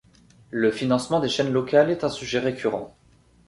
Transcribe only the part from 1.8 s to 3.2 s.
est un sujet récurrent.